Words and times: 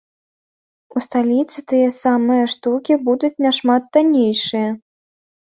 У 0.99 1.01
сталіцы 1.05 1.57
тыя 1.73 1.89
самыя 1.97 2.43
штукі 2.53 2.93
будуць 3.11 3.33
нашмат 3.47 3.83
таннейшыя. 3.99 4.69